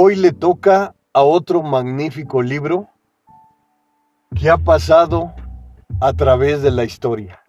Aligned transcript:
Hoy 0.00 0.14
le 0.14 0.30
toca 0.30 0.94
a 1.12 1.22
otro 1.22 1.60
magnífico 1.60 2.40
libro 2.40 2.86
que 4.32 4.48
ha 4.48 4.56
pasado 4.56 5.34
a 6.00 6.12
través 6.12 6.62
de 6.62 6.70
la 6.70 6.84
historia. 6.84 7.42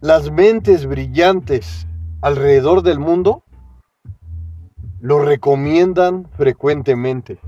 Las 0.00 0.32
mentes 0.32 0.86
brillantes 0.86 1.86
alrededor 2.20 2.82
del 2.82 2.98
mundo 2.98 3.44
lo 4.98 5.20
recomiendan 5.20 6.28
frecuentemente. 6.32 7.38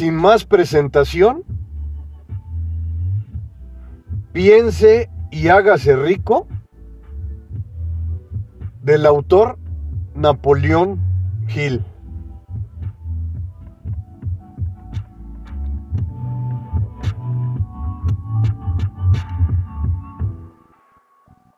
Sin 0.00 0.14
más 0.14 0.46
presentación, 0.46 1.44
piense 4.32 5.10
y 5.30 5.48
hágase 5.48 5.94
rico 5.94 6.48
del 8.80 9.04
autor 9.04 9.58
Napoleón 10.14 10.98
Hill. 11.54 11.84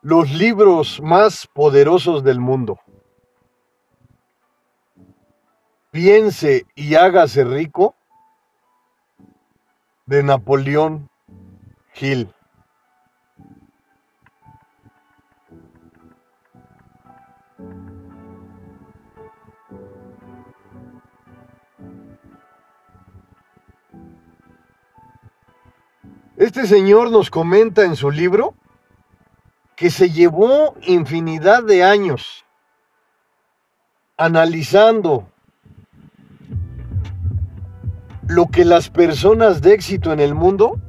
Los 0.01 0.33
libros 0.33 0.99
más 1.01 1.47
poderosos 1.47 2.25
del 2.25 2.41
mundo. 2.41 2.77
Piense 5.91 6.65
y 6.75 6.95
hágase 6.95 7.45
rico 7.45 7.95
de 10.05 10.23
Napoleón 10.23 11.09
Hill. 11.99 12.33
Este 26.35 26.67
señor 26.67 27.09
nos 27.09 27.29
comenta 27.29 27.83
en 27.83 27.95
su 27.95 28.11
libro 28.11 28.53
que 29.75 29.89
se 29.89 30.09
llevó 30.09 30.75
infinidad 30.81 31.63
de 31.63 31.83
años 31.83 32.43
analizando 34.17 35.32
lo 38.33 38.47
que 38.47 38.65
las 38.65 38.89
personas 38.89 39.61
de 39.61 39.73
éxito 39.73 40.11
en 40.11 40.19
el 40.19 40.33
mundo 40.33 40.79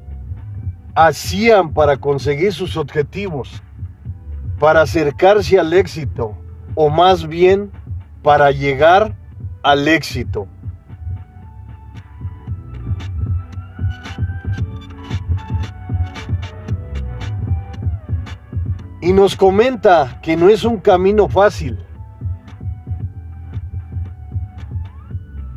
hacían 0.94 1.74
para 1.74 1.98
conseguir 1.98 2.54
sus 2.54 2.78
objetivos, 2.78 3.62
para 4.58 4.80
acercarse 4.80 5.58
al 5.58 5.74
éxito, 5.74 6.38
o 6.74 6.88
más 6.88 7.26
bien 7.26 7.70
para 8.22 8.50
llegar 8.50 9.14
al 9.62 9.86
éxito. 9.88 10.48
Y 19.02 19.12
nos 19.12 19.36
comenta 19.36 20.18
que 20.22 20.34
no 20.34 20.48
es 20.48 20.64
un 20.64 20.78
camino 20.78 21.28
fácil, 21.28 21.78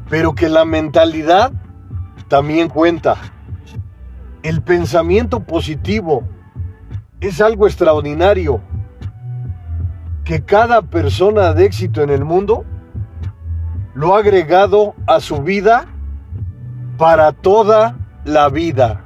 pero 0.09 0.35
que 0.35 0.49
la 0.49 0.65
mentalidad 0.65 1.53
también 2.27 2.69
cuenta. 2.69 3.17
El 4.43 4.61
pensamiento 4.61 5.41
positivo 5.41 6.23
es 7.19 7.41
algo 7.41 7.67
extraordinario 7.67 8.61
que 10.23 10.43
cada 10.43 10.81
persona 10.81 11.53
de 11.53 11.65
éxito 11.65 12.01
en 12.01 12.09
el 12.09 12.25
mundo 12.25 12.65
lo 13.93 14.15
ha 14.15 14.19
agregado 14.19 14.93
a 15.07 15.19
su 15.19 15.41
vida 15.41 15.87
para 16.97 17.31
toda 17.31 17.97
la 18.25 18.49
vida. 18.49 19.03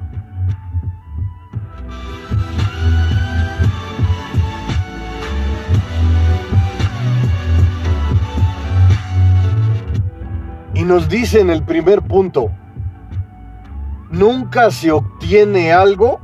Y 10.73 10.83
nos 10.83 11.07
dice 11.07 11.39
en 11.39 11.51
el 11.51 11.63
primer 11.63 12.01
punto, 12.01 12.49
Nunca 14.11 14.69
se 14.71 14.91
obtiene 14.91 15.71
algo 15.71 16.19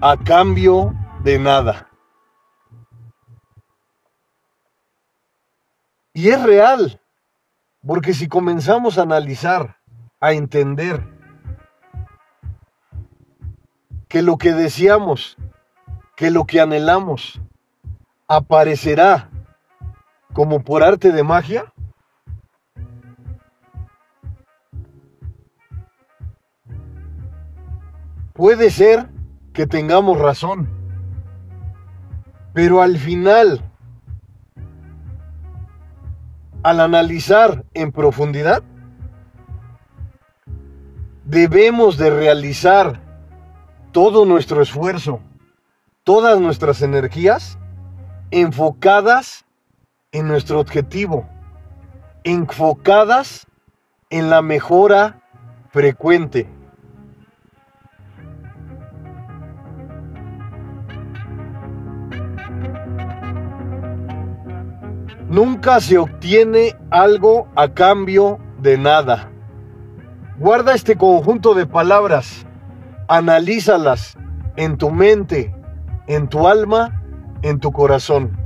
a 0.00 0.16
cambio 0.16 0.94
de 1.24 1.38
nada. 1.38 1.88
Y 6.12 6.28
es 6.28 6.40
real, 6.40 7.00
porque 7.84 8.14
si 8.14 8.28
comenzamos 8.28 8.98
a 8.98 9.02
analizar, 9.02 9.80
a 10.20 10.32
entender 10.32 11.02
que 14.08 14.22
lo 14.22 14.38
que 14.38 14.52
deseamos, 14.52 15.36
que 16.14 16.30
lo 16.30 16.44
que 16.44 16.60
anhelamos, 16.60 17.40
aparecerá 18.28 19.28
como 20.32 20.62
por 20.62 20.84
arte 20.84 21.10
de 21.10 21.24
magia, 21.24 21.73
Puede 28.34 28.72
ser 28.72 29.10
que 29.52 29.64
tengamos 29.64 30.18
razón, 30.18 30.68
pero 32.52 32.82
al 32.82 32.98
final, 32.98 33.60
al 36.64 36.80
analizar 36.80 37.64
en 37.74 37.92
profundidad, 37.92 38.64
debemos 41.24 41.96
de 41.96 42.10
realizar 42.10 43.00
todo 43.92 44.26
nuestro 44.26 44.62
esfuerzo, 44.62 45.20
todas 46.02 46.40
nuestras 46.40 46.82
energías 46.82 47.56
enfocadas 48.32 49.44
en 50.10 50.26
nuestro 50.26 50.58
objetivo, 50.58 51.28
enfocadas 52.24 53.46
en 54.10 54.28
la 54.28 54.42
mejora 54.42 55.22
frecuente. 55.70 56.48
Nunca 65.34 65.80
se 65.80 65.98
obtiene 65.98 66.76
algo 66.92 67.48
a 67.56 67.70
cambio 67.70 68.38
de 68.60 68.78
nada. 68.78 69.32
Guarda 70.38 70.76
este 70.76 70.94
conjunto 70.94 71.54
de 71.54 71.66
palabras, 71.66 72.46
analízalas 73.08 74.16
en 74.54 74.78
tu 74.78 74.92
mente, 74.92 75.52
en 76.06 76.28
tu 76.28 76.46
alma, 76.46 77.02
en 77.42 77.58
tu 77.58 77.72
corazón. 77.72 78.38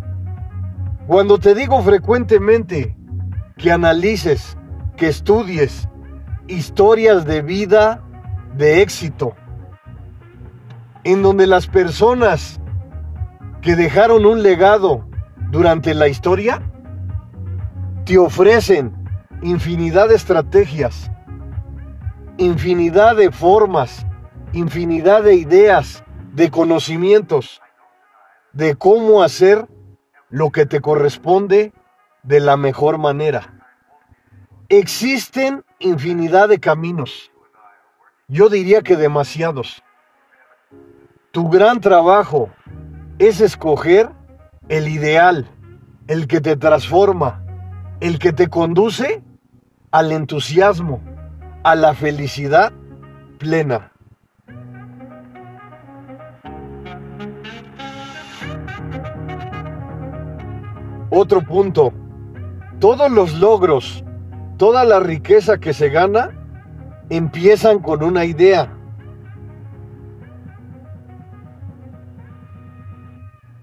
Cuando 1.06 1.36
te 1.36 1.54
digo 1.54 1.82
frecuentemente 1.82 2.96
que 3.58 3.70
analices, 3.70 4.56
que 4.96 5.08
estudies 5.08 5.90
historias 6.46 7.26
de 7.26 7.42
vida 7.42 8.02
de 8.56 8.80
éxito, 8.80 9.34
en 11.04 11.20
donde 11.20 11.46
las 11.46 11.66
personas 11.66 12.58
que 13.60 13.76
dejaron 13.76 14.24
un 14.24 14.42
legado 14.42 15.06
durante 15.50 15.92
la 15.92 16.08
historia 16.08 16.62
te 18.08 18.16
ofrecen 18.16 18.94
infinidad 19.42 20.08
de 20.08 20.14
estrategias, 20.14 21.10
infinidad 22.38 23.16
de 23.16 23.30
formas, 23.30 24.06
infinidad 24.54 25.24
de 25.24 25.34
ideas, 25.34 26.02
de 26.32 26.50
conocimientos, 26.50 27.60
de 28.54 28.76
cómo 28.76 29.22
hacer 29.22 29.68
lo 30.30 30.50
que 30.52 30.64
te 30.64 30.80
corresponde 30.80 31.74
de 32.22 32.40
la 32.40 32.56
mejor 32.56 32.96
manera. 32.96 33.62
Existen 34.70 35.62
infinidad 35.78 36.48
de 36.48 36.60
caminos, 36.60 37.30
yo 38.26 38.48
diría 38.48 38.80
que 38.80 38.96
demasiados. 38.96 39.82
Tu 41.30 41.46
gran 41.50 41.82
trabajo 41.82 42.48
es 43.18 43.42
escoger 43.42 44.08
el 44.70 44.88
ideal, 44.88 45.46
el 46.06 46.26
que 46.26 46.40
te 46.40 46.56
transforma, 46.56 47.44
el 48.00 48.18
que 48.18 48.32
te 48.32 48.48
conduce 48.48 49.22
al 49.90 50.12
entusiasmo, 50.12 51.00
a 51.64 51.74
la 51.74 51.94
felicidad 51.94 52.72
plena. 53.38 53.92
Otro 61.10 61.40
punto, 61.42 61.92
Todos 62.78 63.10
los 63.10 63.34
logros, 63.34 64.04
toda 64.56 64.84
la 64.84 65.00
riqueza 65.00 65.58
que 65.58 65.74
se 65.74 65.88
gana, 65.88 66.30
empiezan 67.10 67.80
con 67.80 68.04
una 68.04 68.24
idea. 68.24 68.72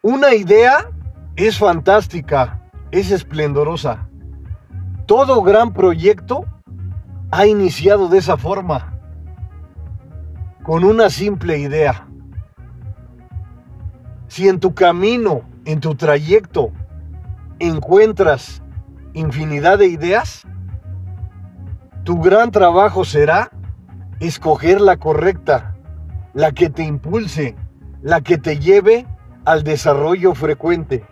Una 0.02 0.36
idea 0.36 0.90
es 1.38 1.58
fantástica, 1.58 2.60
es 2.92 3.10
esplendorosa. 3.12 4.05
Todo 5.06 5.44
gran 5.44 5.72
proyecto 5.72 6.46
ha 7.30 7.46
iniciado 7.46 8.08
de 8.08 8.18
esa 8.18 8.38
forma, 8.38 8.98
con 10.64 10.84
una 10.84 11.12
simple 11.12 11.60
idea. 11.60 12.08
Si 14.28 14.48
en 14.48 14.60
tu 14.60 14.74
camino, 14.74 15.44
en 15.66 15.80
tu 15.80 15.94
trayecto, 15.94 16.72
encuentras 17.60 18.64
infinidad 19.14 19.78
de 19.78 19.88
ideas, 19.88 20.48
tu 22.04 22.20
gran 22.20 22.50
trabajo 22.50 23.06
será 23.06 23.52
escoger 24.20 24.82
la 24.82 24.98
correcta, 24.98 25.76
la 26.34 26.52
que 26.52 26.72
te 26.72 26.84
impulse, 26.84 27.56
la 28.02 28.22
que 28.22 28.40
te 28.40 28.58
lleve 28.58 29.06
al 29.46 29.64
desarrollo 29.64 30.34
frecuente. 30.34 31.06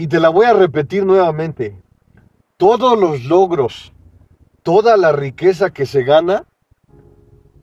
Y 0.00 0.06
te 0.06 0.18
la 0.18 0.30
voy 0.30 0.46
a 0.46 0.54
repetir 0.54 1.04
nuevamente. 1.04 1.78
Todos 2.56 2.98
los 2.98 3.24
logros, 3.24 3.92
toda 4.62 4.96
la 4.96 5.12
riqueza 5.12 5.74
que 5.74 5.84
se 5.84 6.04
gana, 6.04 6.46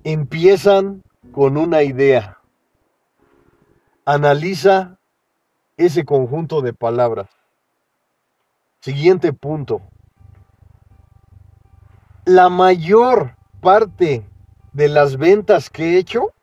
empiezan 0.04 1.02
con 1.32 1.58
una 1.58 1.82
idea. 1.82 2.38
Analiza 4.06 5.00
ese 5.78 6.06
conjunto 6.06 6.62
de 6.62 6.74
palabras. 6.74 7.28
Siguiente 8.82 9.34
punto. 9.34 9.82
La 12.24 12.50
mayor 12.50 13.36
parte 13.62 14.30
de 14.74 14.90
las 14.90 15.18
ventas 15.18 15.72
que 15.72 15.96
he 15.96 15.98
hecho, 15.98 16.34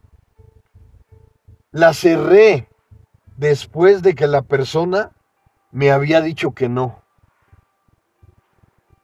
las 1.71 2.01
cerré 2.01 2.69
después 3.37 4.03
de 4.03 4.17
que 4.17 4.27
la 4.27 4.43
persona 4.43 5.14
me 5.75 5.91
había 5.91 6.21
dicho 6.21 6.53
que 6.55 6.69
no. 6.69 7.03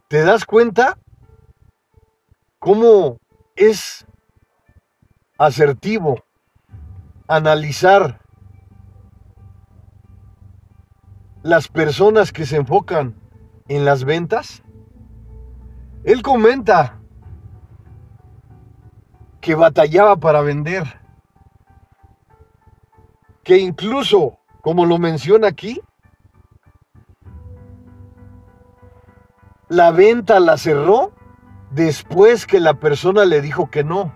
¿Te 0.06 0.22
das 0.22 0.44
cuenta 0.44 0.98
cómo 2.60 3.18
es 3.56 4.06
asertivo 5.36 6.22
analizar 7.26 8.20
las 11.42 11.66
personas 11.66 12.30
que 12.30 12.46
se 12.46 12.58
enfocan 12.58 13.16
en 13.66 13.84
las 13.84 14.04
ventas? 14.04 14.62
Él 16.04 16.22
comenta 16.22 17.00
que 19.40 19.56
batallaba 19.56 20.16
para 20.18 20.40
vender, 20.40 20.84
que 23.42 23.58
incluso, 23.58 24.38
como 24.60 24.86
lo 24.86 24.98
menciona 24.98 25.48
aquí, 25.48 25.80
la 29.70 29.92
venta 29.92 30.40
la 30.40 30.58
cerró 30.58 31.12
después 31.70 32.44
que 32.44 32.58
la 32.58 32.74
persona 32.74 33.24
le 33.24 33.40
dijo 33.40 33.70
que 33.70 33.84
no. 33.84 34.12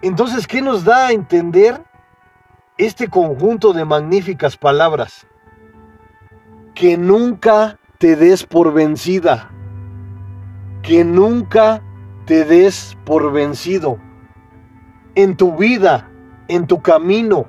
Entonces, 0.00 0.46
¿qué 0.46 0.62
nos 0.62 0.84
da 0.84 1.08
a 1.08 1.12
entender 1.12 1.82
este 2.78 3.08
conjunto 3.08 3.72
de 3.72 3.84
magníficas 3.84 4.56
palabras? 4.56 5.26
Que 6.72 6.96
nunca 6.96 7.78
te 7.98 8.14
des 8.14 8.44
por 8.44 8.72
vencida, 8.72 9.50
que 10.82 11.04
nunca 11.04 11.82
te 12.26 12.44
des 12.44 12.96
por 13.04 13.32
vencido. 13.32 13.98
En 15.16 15.36
tu 15.36 15.56
vida, 15.56 16.08
en 16.46 16.68
tu 16.68 16.80
camino, 16.80 17.48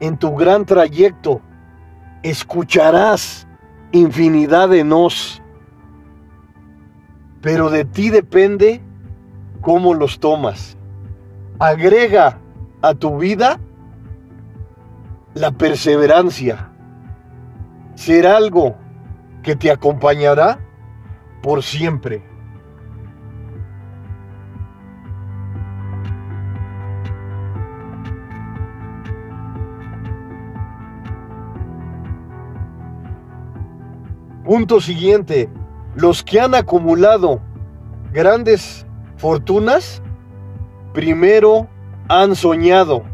en 0.00 0.16
tu 0.16 0.34
gran 0.34 0.64
trayecto, 0.64 1.42
escucharás 2.22 3.46
infinidad 3.92 4.70
de 4.70 4.82
nos 4.82 5.43
pero 7.44 7.68
de 7.68 7.84
ti 7.84 8.08
depende 8.08 8.80
cómo 9.60 9.92
los 9.92 10.18
tomas. 10.18 10.78
Agrega 11.58 12.38
a 12.80 12.94
tu 12.94 13.18
vida 13.18 13.60
la 15.34 15.50
perseverancia. 15.50 16.70
Será 17.96 18.38
algo 18.38 18.76
que 19.42 19.56
te 19.56 19.70
acompañará 19.70 20.58
por 21.42 21.62
siempre. 21.62 22.22
Punto 34.46 34.80
siguiente 34.80 35.50
los 35.94 36.22
que 36.22 36.40
han 36.40 36.54
acumulado 36.54 37.40
grandes 38.12 38.86
fortunas, 39.16 40.02
primero 40.92 41.68
han 42.08 42.34
soñado. 42.34 43.04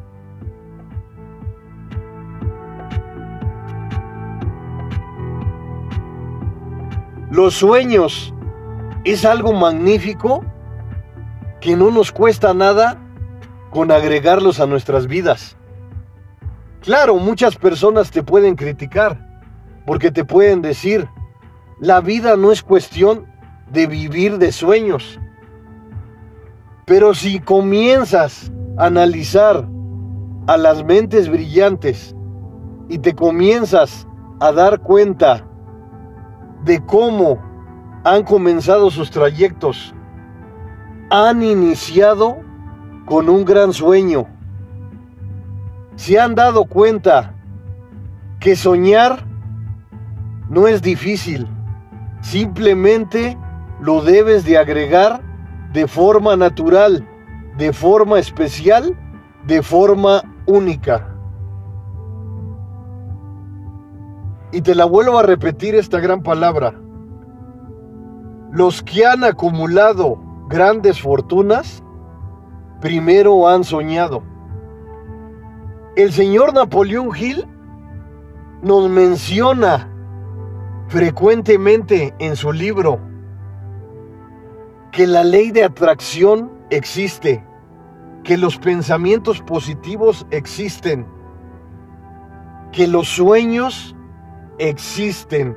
Los 7.30 7.54
sueños 7.54 8.34
es 9.04 9.24
algo 9.24 9.52
magnífico 9.52 10.44
que 11.60 11.76
no 11.76 11.90
nos 11.90 12.10
cuesta 12.10 12.52
nada 12.54 12.98
con 13.70 13.92
agregarlos 13.92 14.58
a 14.58 14.66
nuestras 14.66 15.06
vidas. 15.06 15.56
Claro, 16.80 17.16
muchas 17.16 17.56
personas 17.56 18.10
te 18.10 18.22
pueden 18.22 18.56
criticar 18.56 19.28
porque 19.86 20.10
te 20.10 20.24
pueden 20.24 20.60
decir, 20.60 21.08
la 21.80 22.02
vida 22.02 22.36
no 22.36 22.52
es 22.52 22.62
cuestión 22.62 23.24
de 23.72 23.86
vivir 23.86 24.36
de 24.36 24.52
sueños. 24.52 25.18
Pero 26.84 27.14
si 27.14 27.40
comienzas 27.40 28.52
a 28.76 28.86
analizar 28.86 29.66
a 30.46 30.56
las 30.58 30.84
mentes 30.84 31.30
brillantes 31.30 32.14
y 32.88 32.98
te 32.98 33.14
comienzas 33.14 34.06
a 34.40 34.52
dar 34.52 34.80
cuenta 34.80 35.46
de 36.64 36.84
cómo 36.84 37.40
han 38.04 38.24
comenzado 38.24 38.90
sus 38.90 39.10
trayectos, 39.10 39.94
han 41.08 41.42
iniciado 41.42 42.38
con 43.06 43.30
un 43.30 43.44
gran 43.46 43.72
sueño. 43.72 44.26
Se 45.96 46.20
han 46.20 46.34
dado 46.34 46.66
cuenta 46.66 47.34
que 48.38 48.54
soñar 48.54 49.24
no 50.50 50.66
es 50.66 50.82
difícil 50.82 51.48
Simplemente 52.20 53.36
lo 53.80 54.02
debes 54.02 54.44
de 54.44 54.58
agregar 54.58 55.22
de 55.72 55.86
forma 55.86 56.36
natural, 56.36 57.06
de 57.56 57.72
forma 57.72 58.18
especial, 58.18 58.96
de 59.46 59.62
forma 59.62 60.22
única. 60.46 61.06
Y 64.52 64.62
te 64.62 64.74
la 64.74 64.84
vuelvo 64.84 65.18
a 65.18 65.22
repetir 65.22 65.74
esta 65.74 66.00
gran 66.00 66.22
palabra. 66.22 66.74
Los 68.50 68.82
que 68.82 69.06
han 69.06 69.22
acumulado 69.22 70.18
grandes 70.48 71.00
fortunas, 71.00 71.82
primero 72.80 73.48
han 73.48 73.62
soñado. 73.62 74.22
El 75.96 76.12
señor 76.12 76.52
Napoleón 76.52 77.10
Hill 77.16 77.46
nos 78.62 78.88
menciona 78.90 79.89
frecuentemente 80.90 82.12
en 82.18 82.34
su 82.34 82.52
libro 82.52 83.00
que 84.90 85.06
la 85.06 85.22
ley 85.22 85.52
de 85.52 85.62
atracción 85.62 86.50
existe, 86.68 87.44
que 88.24 88.36
los 88.36 88.58
pensamientos 88.58 89.40
positivos 89.40 90.26
existen, 90.32 91.06
que 92.72 92.88
los 92.88 93.06
sueños 93.06 93.94
existen. 94.58 95.56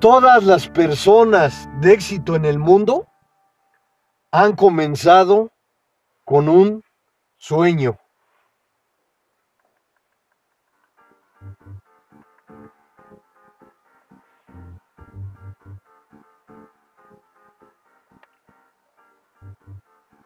Todas 0.00 0.42
las 0.42 0.68
personas 0.68 1.68
de 1.80 1.92
éxito 1.92 2.34
en 2.34 2.44
el 2.44 2.58
mundo 2.58 3.06
han 4.32 4.56
comenzado 4.56 5.52
con 6.24 6.48
un 6.48 6.82
sueño. 7.36 7.98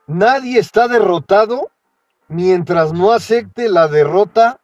Nadie 0.06 0.58
está 0.58 0.88
derrotado 0.88 1.70
mientras 2.28 2.92
no 2.92 3.12
acepte 3.12 3.68
la 3.68 3.88
derrota 3.88 4.60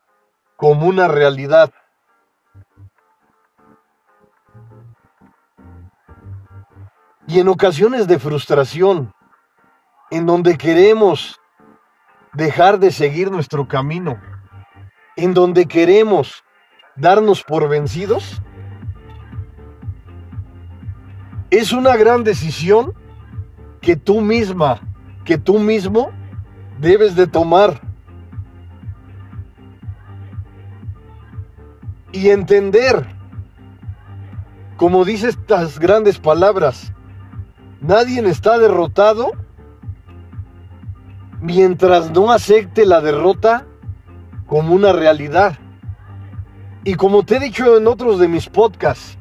como 0.56 0.87
una 0.87 1.09
realidad. 1.09 1.73
Y 7.26 7.38
en 7.38 7.49
ocasiones 7.49 8.06
de 8.06 8.18
frustración, 8.18 9.14
en 10.11 10.26
donde 10.26 10.59
queremos 10.59 11.40
dejar 12.35 12.78
de 12.78 12.90
seguir 12.90 13.30
nuestro 13.30 13.68
camino, 13.68 14.20
en 15.16 15.32
donde 15.32 15.66
queremos 15.66 16.42
darnos 16.97 17.42
por 17.42 17.68
vencidos, 17.68 18.42
es 21.50 21.73
una 21.73 21.97
gran 21.97 22.25
decisión 22.25 22.94
que 23.80 23.97
tú 23.97 24.20
misma, 24.20 24.80
que 25.24 25.38
tú 25.38 25.58
mismo 25.58 26.10
debes 26.80 27.14
de 27.16 27.26
tomar. 27.26 27.80
Y 32.12 32.30
entender, 32.30 33.06
como 34.76 35.04
dice 35.04 35.28
estas 35.28 35.78
grandes 35.78 36.18
palabras, 36.18 36.92
nadie 37.80 38.20
está 38.28 38.58
derrotado 38.58 39.32
mientras 41.40 42.10
no 42.10 42.32
acepte 42.32 42.84
la 42.84 43.00
derrota 43.00 43.66
como 44.46 44.74
una 44.74 44.92
realidad. 44.92 45.58
Y 46.82 46.94
como 46.94 47.22
te 47.24 47.36
he 47.36 47.40
dicho 47.40 47.76
en 47.76 47.86
otros 47.86 48.18
de 48.18 48.26
mis 48.26 48.48
podcasts, 48.48 49.18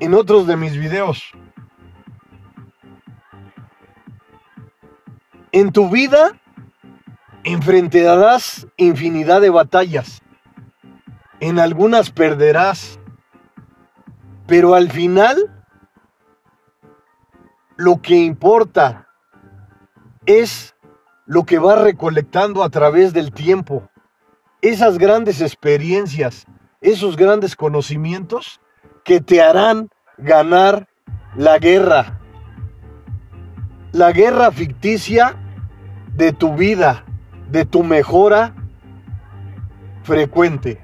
en 0.00 0.14
otros 0.14 0.46
de 0.46 0.56
mis 0.56 0.76
videos, 0.76 1.32
en 5.54 5.70
tu 5.70 5.88
vida 5.88 6.32
enfrentarás 7.44 8.66
infinidad 8.76 9.40
de 9.40 9.50
batallas. 9.50 10.20
En 11.38 11.60
algunas 11.60 12.10
perderás, 12.10 12.98
pero 14.48 14.74
al 14.74 14.90
final 14.90 15.64
lo 17.76 18.02
que 18.02 18.16
importa 18.16 19.06
es 20.26 20.74
lo 21.24 21.44
que 21.44 21.60
vas 21.60 21.80
recolectando 21.80 22.64
a 22.64 22.70
través 22.70 23.12
del 23.12 23.32
tiempo. 23.32 23.88
Esas 24.60 24.98
grandes 24.98 25.40
experiencias, 25.40 26.46
esos 26.80 27.16
grandes 27.16 27.54
conocimientos 27.54 28.60
que 29.04 29.20
te 29.20 29.40
harán 29.40 29.88
ganar 30.18 30.88
la 31.36 31.60
guerra. 31.60 32.18
La 33.92 34.10
guerra 34.10 34.50
ficticia 34.50 35.38
de 36.16 36.32
tu 36.32 36.54
vida, 36.54 37.04
de 37.50 37.64
tu 37.64 37.82
mejora 37.82 38.54
frecuente. 40.04 40.80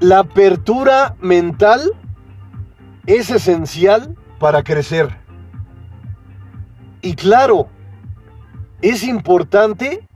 La 0.00 0.20
apertura 0.20 1.14
mental 1.20 1.92
es 3.06 3.30
esencial 3.30 4.16
para 4.38 4.62
crecer. 4.62 5.14
Y 7.02 7.14
claro, 7.14 7.68
es 8.80 9.04
importante 9.04 10.08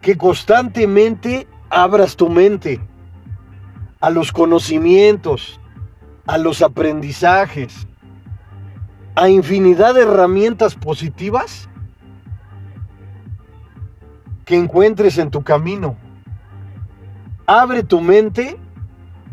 que 0.00 0.18
constantemente 0.18 1.46
abras 1.70 2.16
tu 2.16 2.28
mente 2.28 2.80
a 4.02 4.10
los 4.10 4.32
conocimientos, 4.32 5.60
a 6.26 6.36
los 6.36 6.60
aprendizajes, 6.60 7.86
a 9.14 9.28
infinidad 9.28 9.94
de 9.94 10.02
herramientas 10.02 10.74
positivas 10.74 11.68
que 14.44 14.56
encuentres 14.56 15.18
en 15.18 15.30
tu 15.30 15.44
camino. 15.44 15.96
Abre 17.46 17.84
tu 17.84 18.00
mente 18.00 18.58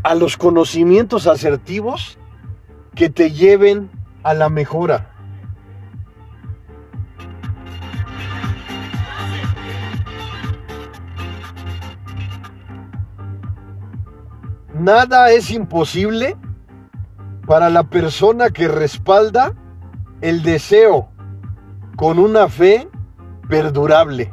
a 0.03 0.13
los 0.13 0.37
conocimientos 0.37 1.25
asertivos 1.25 2.19
que 2.93 3.09
te 3.09 3.31
lleven 3.31 3.89
a 4.21 4.35
la 4.35 4.49
mejora. 4.49 5.08
Nada 14.79 15.31
es 15.31 15.51
imposible 15.51 16.37
para 17.45 17.69
la 17.69 17.83
persona 17.83 18.49
que 18.49 18.67
respalda 18.67 19.53
el 20.21 20.41
deseo 20.41 21.09
con 21.95 22.19
una 22.19 22.47
fe 22.47 22.87
perdurable. 23.47 24.31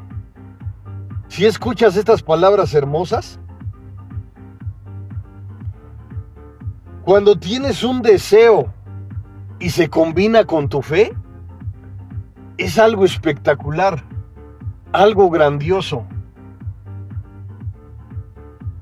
Si 1.28 1.44
escuchas 1.46 1.96
estas 1.96 2.22
palabras 2.22 2.74
hermosas, 2.74 3.40
Cuando 7.06 7.38
tienes 7.38 7.84
un 7.84 8.02
deseo 8.02 8.74
y 9.60 9.70
se 9.70 9.88
combina 9.88 10.44
con 10.44 10.68
tu 10.68 10.82
fe, 10.82 11.14
es 12.58 12.80
algo 12.80 13.04
espectacular, 13.04 14.02
algo 14.90 15.30
grandioso. 15.30 16.04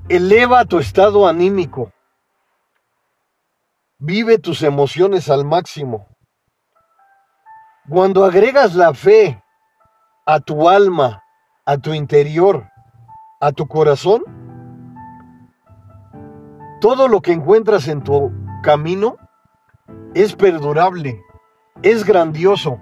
Eleva 0.07 0.65
tu 0.65 0.77
estado 0.77 1.27
anímico. 1.27 1.91
Vive 3.97 4.37
tus 4.37 4.61
emociones 4.61 5.31
al 5.31 5.45
máximo. 5.45 6.05
Cuando 7.89 8.23
agregas 8.23 8.75
la 8.75 8.93
fe 8.93 9.41
a 10.27 10.39
tu 10.39 10.69
alma, 10.69 11.23
a 11.65 11.79
tu 11.79 11.95
interior, 11.95 12.69
a 13.41 13.51
tu 13.51 13.67
corazón, 13.67 14.21
todo 16.81 17.07
lo 17.07 17.21
que 17.21 17.31
encuentras 17.31 17.87
en 17.87 18.03
tu 18.03 18.31
camino 18.61 19.17
es 20.13 20.35
perdurable, 20.35 21.19
es 21.81 22.05
grandioso. 22.05 22.79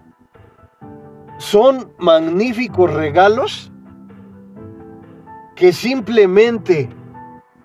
Son 1.38 1.94
magníficos 2.00 2.94
regalos 2.94 3.72
que 5.56 5.72
simplemente 5.72 6.90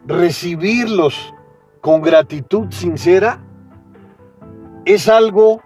recibirlos 0.06 1.34
con 1.80 2.02
gratitud 2.02 2.70
sincera 2.70 3.40
es 4.84 5.08
algo 5.08 5.62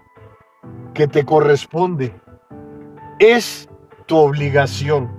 que 0.95 1.07
te 1.07 1.25
corresponde, 1.25 2.15
es 3.19 3.69
tu 4.07 4.17
obligación. 4.17 5.11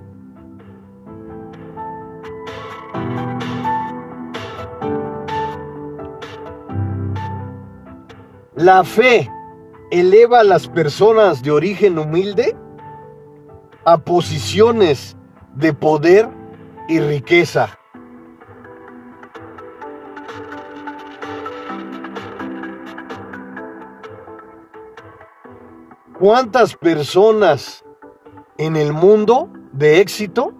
La 8.55 8.83
fe 8.83 9.29
eleva 9.89 10.41
a 10.41 10.43
las 10.43 10.67
personas 10.67 11.41
de 11.41 11.51
origen 11.51 11.97
humilde 11.97 12.55
a 13.85 13.97
posiciones 13.97 15.17
de 15.55 15.73
poder 15.73 16.29
y 16.87 16.99
riqueza. 16.99 17.79
¿Cuántas 26.25 26.73
personas 26.73 27.83
en 28.57 28.77
el 28.77 28.93
mundo 28.93 29.49
de 29.73 29.99
éxito 29.99 30.53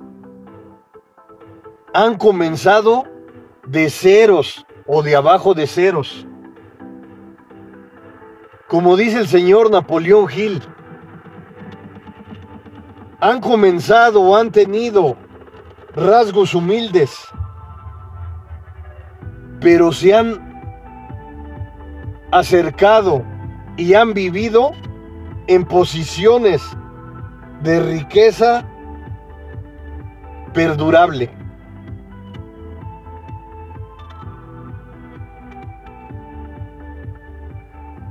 han 1.94 2.18
comenzado 2.18 3.06
de 3.66 3.90
ceros 3.90 4.66
o 4.86 5.02
de 5.02 5.16
abajo 5.16 5.54
de 5.54 5.66
ceros? 5.66 6.28
como 8.68 8.98
dice 8.98 9.20
el 9.20 9.28
señor 9.30 9.72
Napoleón 9.72 10.28
Hill, 10.30 10.62
han 13.22 13.40
comenzado 13.40 14.22
o 14.22 14.36
han 14.36 14.52
tenido 14.52 15.16
rasgos 15.96 16.54
humildes, 16.54 17.18
pero 19.62 19.94
se 19.94 20.14
han 20.14 20.62
acercado 22.32 23.24
y 23.78 23.94
han 23.94 24.14
vivido 24.14 24.74
en 25.48 25.66
posiciones 25.66 26.62
de 27.62 27.80
riqueza 27.80 28.66
perdurable. 30.54 31.30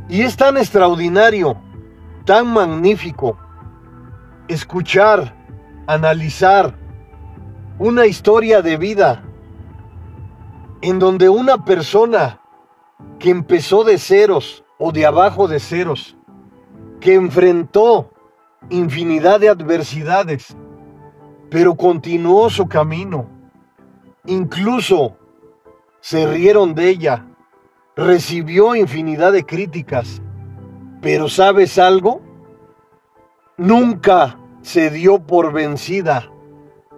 Y 0.08 0.22
es 0.22 0.36
tan 0.36 0.58
extraordinario, 0.58 1.56
tan 2.26 2.46
magnífico 2.52 3.38
escuchar, 4.48 5.34
analizar 5.86 6.76
una 7.78 8.06
historia 8.06 8.60
de 8.60 8.76
vida 8.76 9.24
en 10.82 10.98
donde 10.98 11.28
una 11.28 11.64
persona 11.64 12.40
que 13.18 13.30
empezó 13.30 13.84
de 13.84 13.98
ceros 13.98 14.64
o 14.78 14.92
de 14.92 15.06
abajo 15.06 15.48
de 15.48 15.60
ceros, 15.60 16.16
que 17.02 17.14
enfrentó 17.14 18.10
infinidad 18.70 19.40
de 19.40 19.48
adversidades, 19.48 20.56
pero 21.50 21.74
continuó 21.74 22.48
su 22.48 22.68
camino. 22.68 23.28
Incluso 24.24 25.16
se 26.00 26.26
rieron 26.26 26.74
de 26.74 26.88
ella, 26.88 27.26
recibió 27.96 28.76
infinidad 28.76 29.32
de 29.32 29.44
críticas, 29.44 30.22
pero 31.00 31.28
¿sabes 31.28 31.76
algo? 31.76 32.22
Nunca 33.56 34.38
se 34.62 34.88
dio 34.90 35.18
por 35.26 35.52
vencida, 35.52 36.30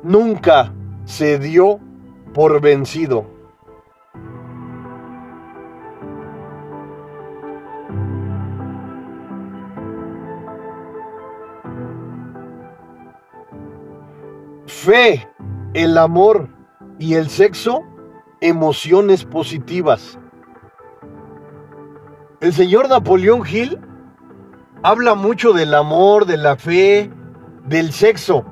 nunca 0.02 0.74
se 1.06 1.38
dio 1.38 1.80
por 2.34 2.60
vencido. 2.60 3.33
Fe, 14.84 15.26
el 15.72 15.96
amor 15.96 16.50
y 16.98 17.14
el 17.14 17.30
sexo, 17.30 17.84
emociones 18.42 19.24
positivas. 19.24 20.18
El 22.42 22.52
señor 22.52 22.90
Napoleón 22.90 23.44
Hill 23.50 23.80
habla 24.82 25.14
mucho 25.14 25.54
del 25.54 25.72
amor, 25.72 26.26
de 26.26 26.36
la 26.36 26.56
fe, 26.56 27.10
del 27.64 27.92
sexo. 27.92 28.44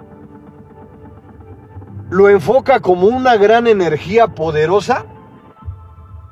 Lo 2.09 2.31
enfoca 2.31 2.81
como 2.81 3.09
una 3.09 3.37
gran 3.37 3.67
energía 3.67 4.29
poderosa 4.29 5.05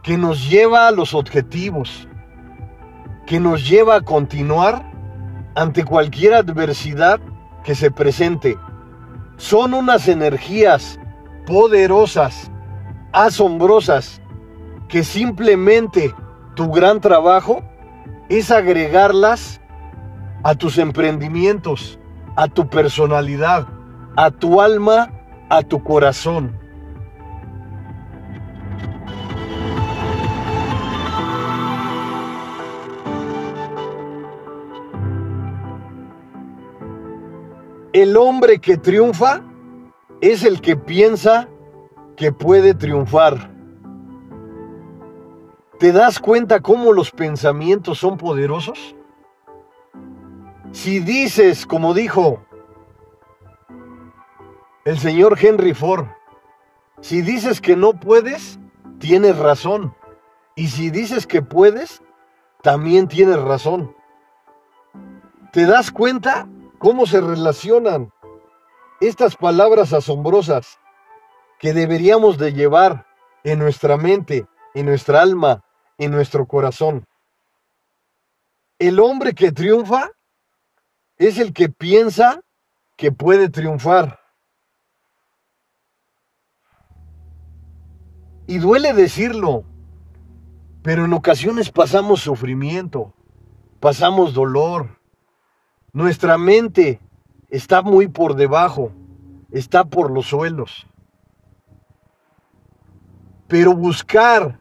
que 0.02 0.16
nos 0.16 0.49
lleva 0.49 0.88
a 0.88 0.92
los 0.92 1.12
objetivos, 1.12 2.09
que 3.26 3.38
nos 3.38 3.69
lleva 3.69 3.97
a 3.97 4.00
continuar 4.00 4.90
ante 5.57 5.85
cualquier 5.85 6.33
adversidad 6.33 7.21
que 7.64 7.75
se 7.75 7.90
presente. 7.90 8.57
Son 9.40 9.73
unas 9.73 10.06
energías 10.06 11.00
poderosas, 11.47 12.50
asombrosas, 13.11 14.20
que 14.87 15.02
simplemente 15.02 16.14
tu 16.54 16.70
gran 16.70 17.00
trabajo 17.00 17.62
es 18.28 18.50
agregarlas 18.50 19.62
a 20.42 20.54
tus 20.54 20.76
emprendimientos, 20.76 21.99
a 22.37 22.49
tu 22.49 22.68
personalidad, 22.68 23.66
a 24.14 24.30
tu 24.30 24.61
alma, 24.61 25.11
a 25.49 25.62
tu 25.62 25.82
corazón. 25.82 26.60
El 38.00 38.16
hombre 38.16 38.62
que 38.62 38.78
triunfa 38.78 39.42
es 40.23 40.42
el 40.42 40.62
que 40.62 40.75
piensa 40.75 41.50
que 42.16 42.33
puede 42.33 42.73
triunfar. 42.73 43.50
¿Te 45.78 45.92
das 45.92 46.19
cuenta 46.19 46.61
cómo 46.61 46.95
los 46.95 47.11
pensamientos 47.11 47.99
son 47.99 48.16
poderosos? 48.16 48.97
Si 50.73 51.00
dices, 51.00 51.66
como 51.66 51.92
dijo 51.92 52.42
el 54.87 54.99
señor 54.99 55.37
Henry 55.38 55.75
Ford, 55.75 56.07
si 57.02 57.21
dices 57.21 57.60
que 57.60 57.76
no 57.76 57.93
puedes, 57.93 58.58
tienes 58.99 59.36
razón. 59.39 59.95
Y 60.56 60.69
si 60.69 60.89
dices 60.89 61.26
que 61.26 61.43
puedes, 61.43 62.02
también 62.63 63.08
tienes 63.08 63.39
razón. 63.43 63.95
¿Te 65.52 65.67
das 65.67 65.91
cuenta 65.91 66.49
cómo 66.80 67.04
se 67.06 67.21
relacionan 67.21 68.10
estas 69.02 69.36
palabras 69.36 69.93
asombrosas 69.93 70.78
que 71.58 71.75
deberíamos 71.75 72.38
de 72.38 72.54
llevar 72.54 73.06
en 73.45 73.58
nuestra 73.58 73.99
mente, 73.99 74.47
en 74.75 74.86
nuestra 74.86 75.21
alma, 75.21 75.62
en 75.99 76.10
nuestro 76.10 76.47
corazón? 76.47 77.04
El 78.78 78.99
hombre 78.99 79.34
que 79.34 79.52
triunfa 79.52 80.10
es 81.19 81.38
el 81.38 81.52
que 81.52 81.69
piensa 81.69 82.40
que 82.97 83.12
puede 83.12 83.50
triunfar. 83.50 84.19
Y 88.47 88.56
duele 88.58 88.95
decirlo, 88.95 89.64
pero 90.82 91.04
en 91.04 91.12
ocasiones 91.12 91.71
pasamos 91.71 92.23
sufrimiento, 92.23 93.14
pasamos 93.80 94.32
dolor. 94.32 95.00
Nuestra 95.93 96.39
mente 96.39 97.00
está 97.49 97.83
muy 97.83 98.07
por 98.07 98.37
debajo, 98.37 98.93
está 99.50 99.85
por 99.85 100.11
los 100.11 100.26
suelos. 100.26 100.87
Pero 103.49 103.75
buscar 103.75 104.61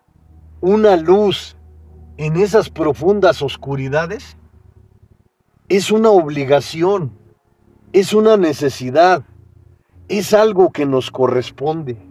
una 0.60 0.96
luz 0.96 1.56
en 2.18 2.36
esas 2.36 2.70
profundas 2.72 3.44
oscuridades 3.44 4.38
es 5.68 5.92
una 5.92 6.10
obligación, 6.10 7.12
es 7.94 8.13
una 8.13 8.36
necesidad, 8.36 9.24
es 10.08 10.34
algo 10.34 10.72
que 10.72 10.88
nos 10.88 11.12
corresponde. 11.12 12.09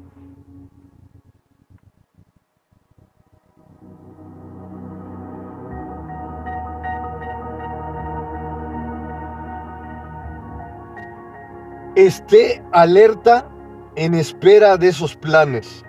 Esté 11.99 12.63
alerta 12.71 13.49
en 13.97 14.15
espera 14.15 14.77
de 14.77 14.87
esos 14.87 15.17
planes. 15.17 15.85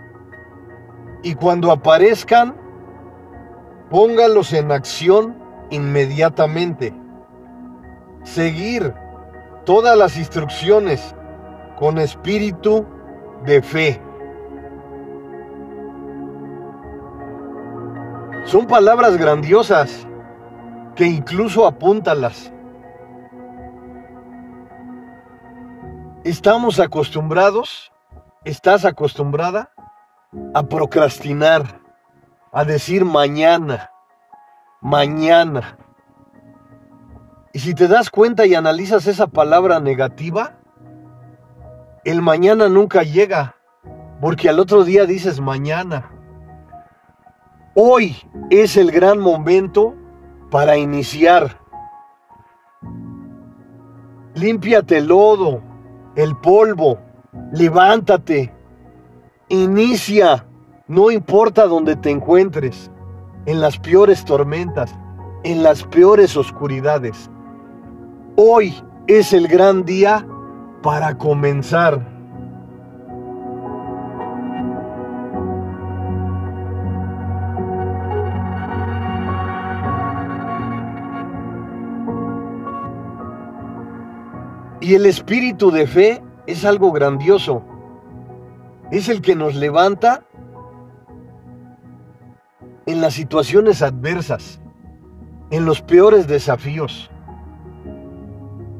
Y 1.22 1.36
cuando 1.36 1.72
aparezcan, 1.72 2.56
póngalos 3.92 4.52
en 4.54 4.72
acción 4.72 5.38
inmediatamente 5.70 6.96
seguir 8.24 8.92
todas 9.66 9.96
las 9.96 10.18
instrucciones 10.18 11.14
con 11.78 12.00
espíritu 12.00 12.88
de 13.46 13.62
fe. 13.62 14.02
Son 18.46 18.66
palabras 18.66 19.16
grandiosas 19.16 20.08
que 20.96 21.06
incluso 21.06 21.68
apúntalas. 21.68 22.52
Estamos 26.30 26.80
acostumbrados, 26.80 27.92
estás 28.46 28.86
acostumbrada 28.86 29.72
a 30.54 30.62
procrastinar, 30.62 31.82
a 32.52 32.66
decir 32.66 33.04
mañana, 33.04 33.90
mañana. 34.80 35.80
Y 37.52 37.58
si 37.58 37.74
te 37.74 37.88
das 37.88 38.12
cuenta 38.12 38.46
y 38.46 38.54
analizas 38.54 39.08
esa 39.08 39.26
palabra 39.26 39.80
negativa, 39.80 40.60
el 42.06 42.22
mañana 42.22 42.70
nunca 42.70 43.02
llega, 43.02 43.56
porque 44.22 44.50
al 44.50 44.60
otro 44.60 44.84
día 44.84 45.08
dices 45.08 45.42
mañana. 45.42 46.12
Hoy 47.74 48.16
es 48.52 48.78
el 48.78 48.92
gran 48.92 49.18
momento 49.18 49.96
para 50.52 50.78
iniciar. 50.78 51.60
Límpiate 54.36 55.00
el 55.00 55.08
lodo, 55.08 55.64
el 56.16 56.36
polvo, 56.38 57.00
levántate, 57.52 58.54
inicia, 59.50 60.46
no 60.88 61.12
importa 61.12 61.68
donde 61.68 61.96
te 61.96 62.10
encuentres, 62.10 62.92
en 63.46 63.62
las 63.62 63.78
peores 63.78 64.26
tormentas, 64.26 64.94
en 65.44 65.64
las 65.64 65.84
peores 65.84 66.36
oscuridades. 66.36 67.30
Hoy 68.36 68.76
es 69.08 69.34
el 69.34 69.48
gran 69.48 69.86
día 69.86 70.26
para 70.82 71.18
comenzar. 71.18 72.09
Y 84.90 84.96
el 84.96 85.06
espíritu 85.06 85.70
de 85.70 85.86
fe 85.86 86.20
es 86.48 86.66
algo 86.66 86.92
grandioso. 86.92 87.62
Es 88.90 89.08
el 89.08 89.22
que 89.22 89.36
nos 89.36 89.54
levanta 89.54 90.26
en 92.88 93.00
las 93.00 93.14
situaciones 93.14 93.84
adversas, 93.84 94.60
en 95.52 95.66
los 95.66 95.84
peores 95.84 96.28
desafíos. 96.28 97.12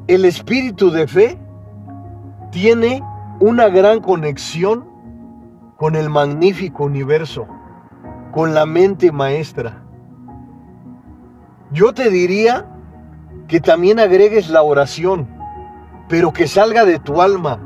El 0.08 0.26
espíritu 0.26 0.90
de 0.90 1.08
fe 1.08 1.38
tiene 2.50 3.04
una 3.40 3.70
gran 3.70 4.00
conexión 4.00 4.90
con 5.78 5.96
el 5.96 6.10
magnífico 6.10 6.86
universo. 6.86 7.46
con 8.32 8.56
la 8.56 8.66
mente 8.66 9.12
maestra. 9.12 9.84
Yo 11.72 11.94
te 11.94 12.10
diría 12.10 12.66
que 13.48 13.60
también 13.60 14.00
agregues 14.00 14.50
la 14.50 14.64
oración, 14.64 15.39
pero 16.10 16.34
que 16.34 16.48
salga 16.48 16.84
de 16.84 17.00
tu 17.00 17.22
alma, 17.22 17.60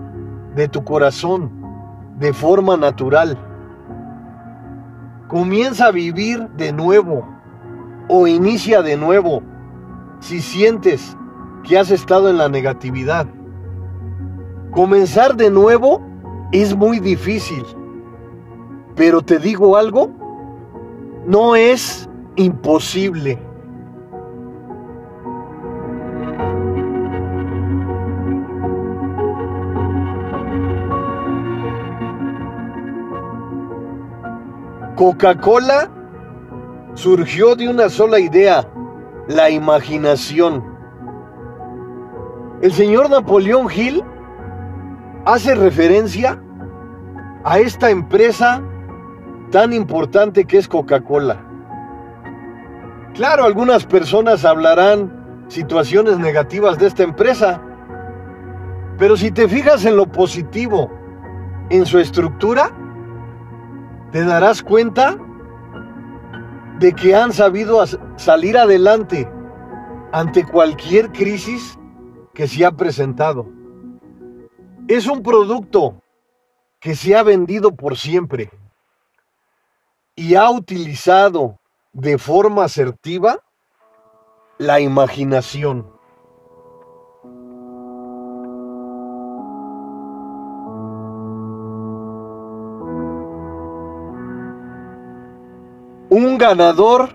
de 0.53 0.67
tu 0.67 0.83
corazón, 0.83 1.49
de 2.19 2.33
forma 2.33 2.77
natural. 2.77 3.37
Comienza 5.29 5.87
a 5.87 5.91
vivir 5.91 6.47
de 6.49 6.71
nuevo 6.71 7.25
o 8.09 8.27
inicia 8.27 8.83
de 8.83 8.97
nuevo 8.97 9.41
si 10.19 10.41
sientes 10.41 11.17
que 11.63 11.79
has 11.79 11.89
estado 11.89 12.29
en 12.29 12.37
la 12.37 12.49
negatividad. 12.49 13.25
Comenzar 14.71 15.35
de 15.35 15.49
nuevo 15.49 16.01
es 16.51 16.75
muy 16.75 16.99
difícil, 16.99 17.63
pero 18.95 19.21
te 19.21 19.39
digo 19.39 19.77
algo, 19.77 20.11
no 21.25 21.55
es 21.55 22.09
imposible. 22.35 23.39
Coca-Cola 34.95 35.89
surgió 36.93 37.55
de 37.55 37.67
una 37.67 37.89
sola 37.89 38.19
idea, 38.19 38.67
la 39.27 39.49
imaginación. 39.49 40.63
El 42.61 42.71
señor 42.73 43.09
Napoleón 43.09 43.67
Hill 43.73 44.03
hace 45.25 45.55
referencia 45.55 46.39
a 47.43 47.57
esta 47.57 47.89
empresa 47.89 48.61
tan 49.51 49.73
importante 49.73 50.45
que 50.45 50.59
es 50.59 50.67
Coca-Cola. 50.67 51.43
Claro, 53.15 53.45
algunas 53.45 53.87
personas 53.87 54.45
hablarán 54.45 55.45
situaciones 55.47 56.19
negativas 56.19 56.77
de 56.77 56.87
esta 56.87 57.01
empresa, 57.01 57.59
pero 58.99 59.17
si 59.17 59.31
te 59.31 59.47
fijas 59.47 59.85
en 59.85 59.97
lo 59.97 60.05
positivo, 60.05 60.91
en 61.71 61.85
su 61.87 61.97
estructura, 61.97 62.71
te 64.13 64.23
darás 64.23 64.61
cuenta 64.61 65.17
de 66.77 66.93
que 66.93 67.15
han 67.15 67.33
sabido 67.33 67.83
salir 68.15 68.59
adelante 68.59 69.27
ante 70.11 70.45
cualquier 70.45 71.11
crisis 71.11 71.79
que 72.35 72.47
se 72.47 72.63
ha 72.63 72.71
presentado. 72.71 73.49
Es 74.87 75.07
un 75.07 75.23
producto 75.23 75.99
que 76.79 76.95
se 76.95 77.15
ha 77.15 77.23
vendido 77.23 77.75
por 77.75 77.97
siempre 77.97 78.51
y 80.15 80.35
ha 80.35 80.47
utilizado 80.51 81.57
de 81.91 82.19
forma 82.19 82.65
asertiva 82.65 83.39
la 84.59 84.79
imaginación. 84.79 85.91
Un 96.15 96.37
ganador 96.37 97.09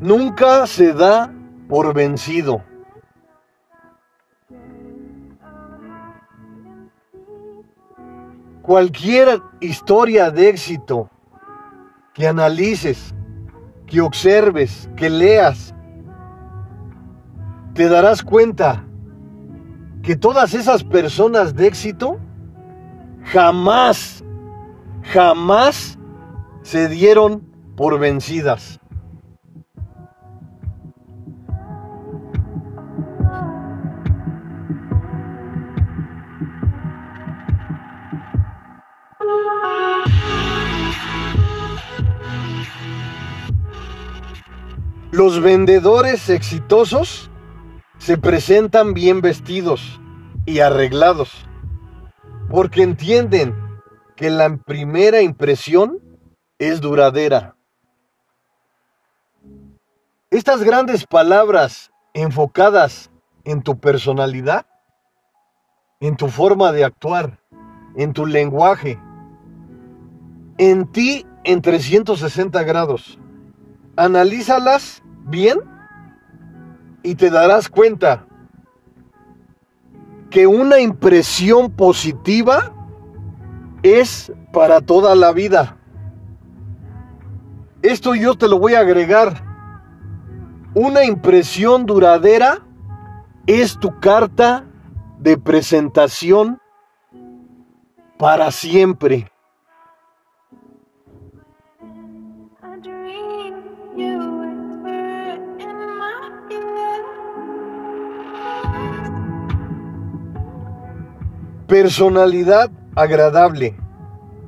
nunca 0.00 0.66
se 0.66 0.94
da 0.94 1.30
por 1.68 1.92
vencido. 1.92 2.62
Cualquier 8.62 9.42
historia 9.60 10.30
de 10.30 10.48
éxito 10.48 11.10
que 12.14 12.26
analices, 12.26 13.14
que 13.86 14.00
observes, 14.00 14.88
que 14.96 15.10
leas, 15.10 15.74
te 17.74 17.86
darás 17.86 18.22
cuenta 18.22 18.82
que 20.02 20.16
todas 20.16 20.54
esas 20.54 20.82
personas 20.82 21.54
de 21.54 21.66
éxito 21.66 22.18
jamás, 23.24 24.24
jamás 25.02 25.98
se 26.62 26.88
dieron 26.88 27.42
por 27.76 27.98
vencidas. 27.98 28.78
Los 45.10 45.42
vendedores 45.42 46.30
exitosos 46.30 47.30
se 47.98 48.16
presentan 48.16 48.94
bien 48.94 49.20
vestidos 49.20 50.00
y 50.46 50.60
arreglados 50.60 51.30
porque 52.50 52.82
entienden 52.82 53.54
que 54.16 54.30
la 54.30 54.56
primera 54.56 55.20
impresión 55.20 55.98
es 56.68 56.80
duradera. 56.80 57.56
Estas 60.30 60.62
grandes 60.62 61.04
palabras 61.04 61.90
enfocadas 62.14 63.10
en 63.42 63.62
tu 63.62 63.80
personalidad, 63.80 64.64
en 65.98 66.16
tu 66.16 66.28
forma 66.28 66.70
de 66.70 66.84
actuar, 66.84 67.40
en 67.96 68.12
tu 68.12 68.26
lenguaje, 68.26 68.96
en 70.56 70.86
ti 70.86 71.26
en 71.42 71.62
360 71.62 72.62
grados. 72.62 73.18
Analízalas 73.96 75.02
bien 75.24 75.58
y 77.02 77.16
te 77.16 77.30
darás 77.30 77.68
cuenta 77.68 78.24
que 80.30 80.46
una 80.46 80.78
impresión 80.78 81.72
positiva 81.72 82.72
es 83.82 84.32
para 84.52 84.80
toda 84.80 85.16
la 85.16 85.32
vida. 85.32 85.81
Esto 87.82 88.14
yo 88.14 88.36
te 88.36 88.46
lo 88.46 88.60
voy 88.60 88.74
a 88.74 88.80
agregar. 88.80 89.44
Una 90.74 91.04
impresión 91.04 91.84
duradera 91.84 92.60
es 93.46 93.78
tu 93.78 93.98
carta 93.98 94.64
de 95.18 95.36
presentación 95.36 96.60
para 98.18 98.52
siempre. 98.52 99.28
Personalidad 111.66 112.70
agradable. 112.94 113.76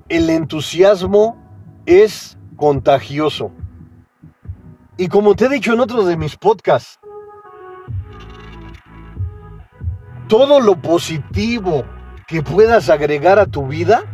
El 0.08 0.30
entusiasmo 0.30 1.36
es 1.84 2.33
contagioso. 2.56 3.50
Y 4.96 5.08
como 5.08 5.34
te 5.34 5.46
he 5.46 5.48
dicho 5.48 5.72
en 5.72 5.80
otros 5.80 6.06
de 6.06 6.16
mis 6.16 6.36
podcasts, 6.36 7.00
todo 10.28 10.60
lo 10.60 10.76
positivo 10.80 11.84
que 12.26 12.42
puedas 12.42 12.88
agregar 12.88 13.38
a 13.38 13.46
tu 13.46 13.66
vida 13.66 14.04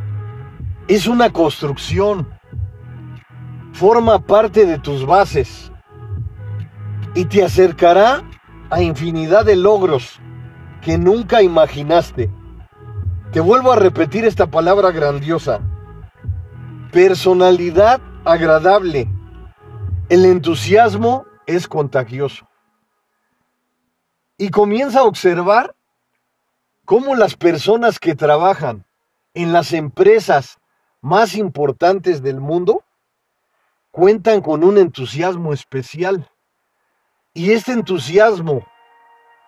es 0.89 1.07
una 1.07 1.31
construcción. 1.31 2.29
Forma 3.73 4.19
parte 4.19 4.67
de 4.67 4.79
tus 4.79 5.07
bases 5.07 5.71
y 7.15 7.27
te 7.27 7.45
acercará 7.45 8.23
a 8.71 8.83
infinidad 8.83 9.45
de 9.45 9.57
logros 9.57 10.21
que 10.81 10.99
nunca 10.99 11.43
imaginaste. 11.43 12.31
Te 13.33 13.41
vuelvo 13.41 13.73
a 13.73 13.77
repetir 13.77 14.25
esta 14.25 14.47
palabra 14.49 14.91
grandiosa. 14.91 15.61
Personalidad 16.91 18.01
agradable. 18.25 19.09
El 20.09 20.25
entusiasmo 20.25 21.27
es 21.47 21.67
contagioso. 21.69 22.49
Y 24.37 24.51
comienza 24.51 25.01
a 25.01 25.05
observar 25.05 25.75
cómo 26.85 27.15
las 27.15 27.37
personas 27.37 27.99
que 27.99 28.15
trabajan 28.15 28.85
en 29.35 29.53
las 29.53 29.73
empresas 29.73 30.59
más 31.01 31.35
importantes 31.35 32.23
del 32.23 32.41
mundo 32.41 32.85
cuentan 33.91 34.41
con 34.41 34.65
un 34.65 34.79
entusiasmo 34.79 35.53
especial. 35.53 36.29
Y 37.33 37.53
este 37.53 37.73
entusiasmo 37.73 38.67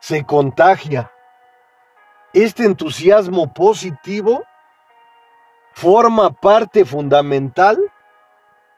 se 0.01 0.25
contagia. 0.25 1.11
Este 2.33 2.65
entusiasmo 2.65 3.53
positivo 3.53 4.45
forma 5.75 6.33
parte 6.33 6.85
fundamental 6.85 7.79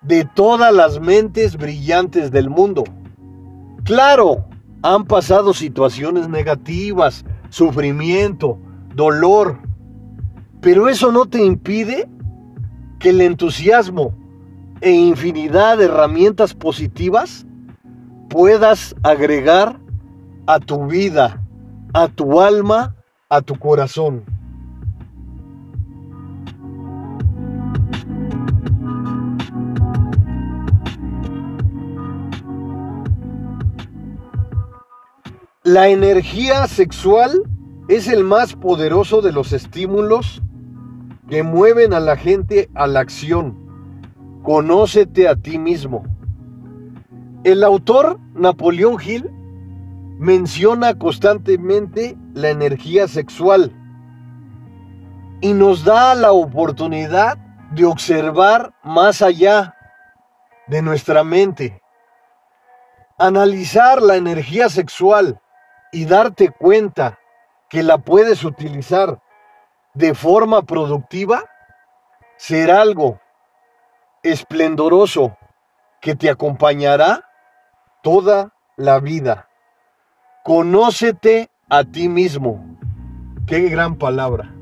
de 0.04 0.24
todas 0.24 0.72
las 0.72 1.00
mentes 1.00 1.56
brillantes 1.56 2.30
del 2.30 2.50
mundo. 2.50 2.84
Claro, 3.84 4.46
han 4.82 5.04
pasado 5.04 5.54
situaciones 5.54 6.28
negativas, 6.28 7.24
sufrimiento, 7.48 8.58
dolor, 8.94 9.58
pero 10.60 10.88
eso 10.88 11.12
no 11.12 11.26
te 11.26 11.44
impide 11.44 12.08
que 12.98 13.10
el 13.10 13.20
entusiasmo, 13.20 14.14
e 14.80 14.90
infinidad 14.90 15.78
de 15.78 15.86
herramientas 15.86 16.52
positivas 16.52 17.46
puedas 18.28 18.94
agregar 19.02 19.80
a 20.46 20.60
tu 20.60 20.86
vida, 20.86 21.42
a 21.94 22.08
tu 22.08 22.40
alma, 22.40 22.94
a 23.30 23.40
tu 23.40 23.58
corazón. 23.58 24.24
La 35.66 35.88
energía 35.88 36.66
sexual 36.66 37.42
es 37.88 38.06
el 38.08 38.22
más 38.22 38.52
poderoso 38.52 39.22
de 39.22 39.32
los 39.32 39.54
estímulos 39.54 40.42
que 41.30 41.42
mueven 41.42 41.94
a 41.94 42.00
la 42.00 42.18
gente 42.18 42.68
a 42.74 42.86
la 42.86 43.00
acción. 43.00 43.56
Conócete 44.42 45.26
a 45.26 45.36
ti 45.36 45.58
mismo. 45.58 46.04
El 47.44 47.64
autor 47.64 48.20
Napoleón 48.34 48.98
Hill 49.02 49.30
menciona 50.18 50.98
constantemente 50.98 52.14
la 52.34 52.50
energía 52.50 53.08
sexual 53.08 53.72
y 55.40 55.54
nos 55.54 55.82
da 55.82 56.14
la 56.14 56.32
oportunidad 56.32 57.38
de 57.70 57.86
observar 57.86 58.74
más 58.84 59.22
allá 59.22 59.74
de 60.66 60.82
nuestra 60.82 61.24
mente. 61.24 61.80
Analizar 63.16 64.02
la 64.02 64.16
energía 64.16 64.68
sexual 64.68 65.40
y 65.94 66.06
darte 66.06 66.50
cuenta 66.50 67.20
que 67.70 67.82
la 67.82 67.98
puedes 67.98 68.44
utilizar 68.44 69.20
de 69.94 70.14
forma 70.14 70.62
productiva, 70.62 71.44
será 72.36 72.80
algo 72.80 73.20
esplendoroso 74.24 75.36
que 76.00 76.16
te 76.16 76.28
acompañará 76.28 77.30
toda 78.02 78.52
la 78.76 78.98
vida. 78.98 79.48
Conócete 80.42 81.48
a 81.68 81.84
ti 81.84 82.08
mismo. 82.08 82.76
Qué 83.46 83.68
gran 83.68 83.96
palabra. 83.96 84.53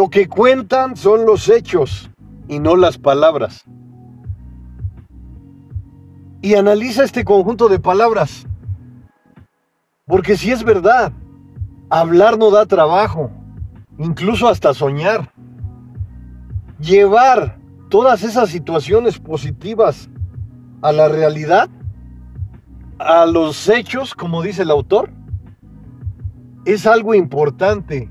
Lo 0.00 0.08
que 0.08 0.28
cuentan 0.28 0.96
son 0.96 1.26
los 1.26 1.50
hechos 1.50 2.10
y 2.48 2.58
no 2.58 2.74
las 2.74 2.96
palabras. 2.96 3.66
Y 6.40 6.54
analiza 6.54 7.04
este 7.04 7.22
conjunto 7.22 7.68
de 7.68 7.78
palabras. 7.80 8.46
Porque 10.06 10.38
si 10.38 10.52
es 10.52 10.64
verdad, 10.64 11.12
hablar 11.90 12.38
no 12.38 12.50
da 12.50 12.64
trabajo, 12.64 13.30
incluso 13.98 14.48
hasta 14.48 14.72
soñar. 14.72 15.34
Llevar 16.78 17.58
todas 17.90 18.22
esas 18.22 18.48
situaciones 18.48 19.18
positivas 19.18 20.08
a 20.80 20.92
la 20.92 21.08
realidad, 21.08 21.68
a 22.98 23.26
los 23.26 23.68
hechos, 23.68 24.14
como 24.14 24.40
dice 24.40 24.62
el 24.62 24.70
autor, 24.70 25.10
es 26.64 26.86
algo 26.86 27.14
importante 27.14 28.10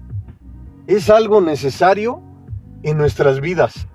es 0.89 1.11
algo 1.11 1.39
necesario 1.39 2.19
en 2.81 2.97
nuestras 2.97 3.41
vidas. 3.41 3.87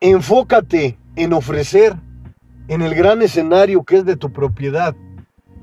Enfócate 0.00 0.98
en 1.14 1.32
ofrecer 1.32 1.94
en 2.66 2.82
el 2.82 2.96
gran 2.96 3.22
escenario 3.22 3.84
que 3.84 3.98
es 3.98 4.04
de 4.04 4.16
tu 4.16 4.32
propiedad, 4.32 4.96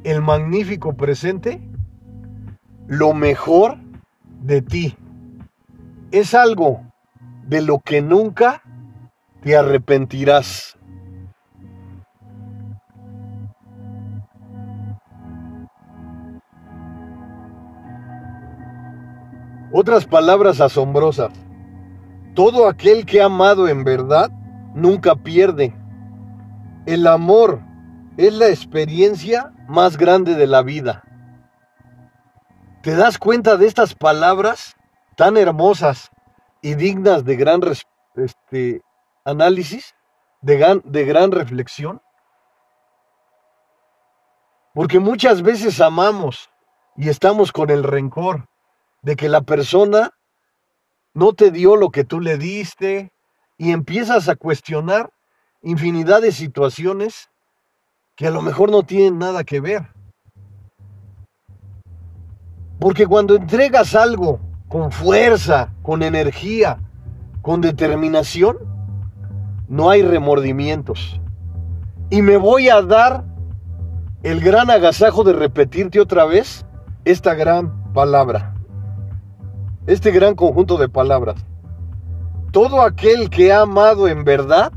el 0.05 0.21
magnífico 0.21 0.95
presente, 0.95 1.61
lo 2.87 3.13
mejor 3.13 3.79
de 4.39 4.61
ti. 4.61 4.95
Es 6.11 6.35
algo 6.35 6.81
de 7.47 7.61
lo 7.61 7.79
que 7.79 8.01
nunca 8.01 8.63
te 9.41 9.57
arrepentirás. 9.57 10.77
Otras 19.73 20.05
palabras 20.05 20.59
asombrosas. 20.59 21.31
Todo 22.35 22.67
aquel 22.67 23.05
que 23.05 23.21
ha 23.21 23.25
amado 23.25 23.69
en 23.69 23.85
verdad 23.85 24.29
nunca 24.75 25.15
pierde. 25.15 25.73
El 26.85 27.07
amor 27.07 27.61
es 28.17 28.33
la 28.33 28.49
experiencia 28.49 29.53
más 29.69 29.95
grande 29.95 30.35
de 30.35 30.45
la 30.45 30.61
vida. 30.61 31.03
¿Te 32.81 32.95
das 32.95 33.17
cuenta 33.17 33.55
de 33.55 33.67
estas 33.67 33.95
palabras 33.95 34.75
tan 35.15 35.37
hermosas 35.37 36.11
y 36.61 36.75
dignas 36.75 37.23
de 37.23 37.37
gran 37.37 37.61
este, 38.15 38.81
análisis, 39.23 39.95
de 40.41 40.57
gran, 40.57 40.81
de 40.83 41.05
gran 41.05 41.31
reflexión? 41.31 42.01
Porque 44.73 44.99
muchas 44.99 45.41
veces 45.41 45.79
amamos 45.79 46.49
y 46.97 47.07
estamos 47.07 47.53
con 47.53 47.69
el 47.69 47.83
rencor 47.83 48.50
de 49.01 49.15
que 49.15 49.29
la 49.29 49.41
persona 49.41 50.11
no 51.13 51.33
te 51.33 51.51
dio 51.51 51.75
lo 51.75 51.89
que 51.89 52.03
tú 52.03 52.19
le 52.19 52.37
diste 52.37 53.11
y 53.57 53.71
empiezas 53.71 54.29
a 54.29 54.35
cuestionar 54.35 55.11
infinidad 55.61 56.21
de 56.21 56.31
situaciones 56.31 57.29
que 58.15 58.27
a 58.27 58.31
lo 58.31 58.41
mejor 58.41 58.71
no 58.71 58.83
tienen 58.83 59.19
nada 59.19 59.43
que 59.43 59.59
ver. 59.59 59.87
Porque 62.79 63.05
cuando 63.05 63.35
entregas 63.35 63.93
algo 63.95 64.39
con 64.67 64.91
fuerza, 64.91 65.73
con 65.83 66.01
energía, 66.01 66.79
con 67.41 67.61
determinación, 67.61 68.57
no 69.67 69.89
hay 69.89 70.01
remordimientos. 70.01 71.19
Y 72.09 72.21
me 72.21 72.37
voy 72.37 72.69
a 72.69 72.81
dar 72.81 73.23
el 74.23 74.39
gran 74.41 74.69
agasajo 74.69 75.23
de 75.23 75.33
repetirte 75.33 75.99
otra 75.99 76.25
vez 76.25 76.65
esta 77.05 77.33
gran 77.33 77.93
palabra 77.93 78.50
este 79.87 80.11
gran 80.11 80.35
conjunto 80.35 80.77
de 80.77 80.89
palabras. 80.89 81.43
Todo 82.51 82.81
aquel 82.81 83.29
que 83.29 83.51
ha 83.51 83.61
amado 83.61 84.07
en 84.07 84.23
verdad 84.23 84.71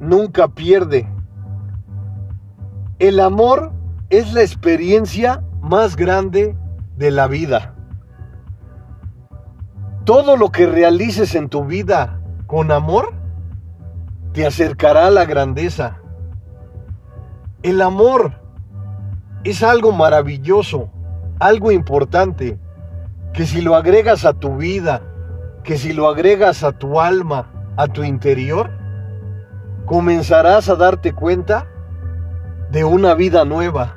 nunca 0.00 0.48
pierde. 0.48 1.08
El 2.98 3.20
amor 3.20 3.72
es 4.10 4.32
la 4.32 4.42
experiencia 4.42 5.42
más 5.60 5.96
grande 5.96 6.56
de 6.96 7.10
la 7.10 7.28
vida. 7.28 7.74
Todo 10.04 10.36
lo 10.36 10.50
que 10.50 10.66
realices 10.66 11.34
en 11.34 11.48
tu 11.48 11.64
vida 11.64 12.20
con 12.46 12.72
amor 12.72 13.14
te 14.32 14.46
acercará 14.46 15.06
a 15.06 15.10
la 15.10 15.24
grandeza. 15.24 15.98
El 17.62 17.80
amor 17.80 18.32
es 19.44 19.62
algo 19.62 19.92
maravilloso, 19.92 20.90
algo 21.38 21.70
importante 21.70 22.58
que 23.32 23.46
si 23.46 23.60
lo 23.60 23.76
agregas 23.76 24.24
a 24.24 24.34
tu 24.34 24.56
vida, 24.56 25.02
que 25.64 25.78
si 25.78 25.92
lo 25.92 26.08
agregas 26.08 26.64
a 26.64 26.72
tu 26.72 27.00
alma, 27.00 27.72
a 27.76 27.86
tu 27.86 28.04
interior, 28.04 28.70
comenzarás 29.86 30.68
a 30.68 30.76
darte 30.76 31.12
cuenta 31.12 31.66
de 32.70 32.84
una 32.84 33.14
vida 33.14 33.44
nueva. 33.44 33.96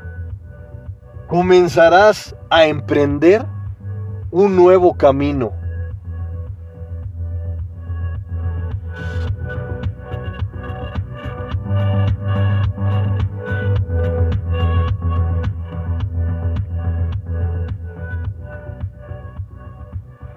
Comenzarás 1.28 2.36
a 2.50 2.66
emprender 2.66 3.46
un 4.32 4.56
nuevo 4.56 4.96
camino. 4.96 5.54